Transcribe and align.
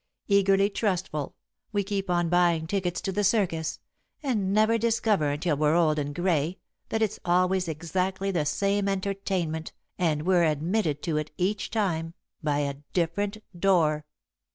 Eagerly 0.27 0.67
trustful, 0.67 1.35
we 1.71 1.83
keep 1.83 2.09
on 2.09 2.27
buying 2.27 2.65
tickets 2.65 3.01
to 3.01 3.11
the 3.11 3.23
circus, 3.23 3.77
and 4.23 4.51
never 4.51 4.79
discover 4.79 5.29
until 5.29 5.55
we're 5.55 5.75
old 5.75 5.99
and 5.99 6.15
grey, 6.15 6.57
that 6.89 7.03
it's 7.03 7.19
always 7.23 7.67
exactly 7.67 8.31
the 8.31 8.43
same 8.43 8.89
entertainment, 8.89 9.73
and 9.99 10.23
we're 10.23 10.43
admitted 10.45 11.03
to 11.03 11.17
it, 11.17 11.29
each 11.37 11.69
time, 11.69 12.15
by 12.41 12.61
a 12.61 12.77
different 12.93 13.43
door. 13.55 14.03